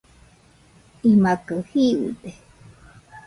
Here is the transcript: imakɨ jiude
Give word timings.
imakɨ 1.11 1.55
jiude 1.69 2.31